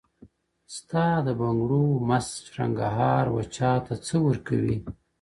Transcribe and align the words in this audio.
ستا 0.75 1.07
د 1.27 1.29
بنگړو 1.39 1.83
مست 2.07 2.33
شرنگهار 2.53 3.25
وچاته 3.35 3.93
څه 4.05 4.15
وركوي’ 4.25 4.77